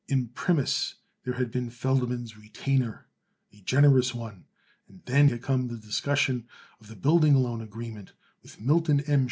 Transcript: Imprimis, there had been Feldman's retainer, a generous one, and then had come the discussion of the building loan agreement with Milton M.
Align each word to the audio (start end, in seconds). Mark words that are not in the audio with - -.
Imprimis, 0.07 0.95
there 1.25 1.35
had 1.35 1.51
been 1.51 1.69
Feldman's 1.69 2.35
retainer, 2.35 3.05
a 3.53 3.57
generous 3.61 4.15
one, 4.15 4.45
and 4.87 5.03
then 5.05 5.29
had 5.29 5.43
come 5.43 5.67
the 5.67 5.77
discussion 5.77 6.47
of 6.79 6.87
the 6.87 6.95
building 6.95 7.35
loan 7.35 7.61
agreement 7.61 8.13
with 8.41 8.59
Milton 8.59 9.01
M. 9.01 9.19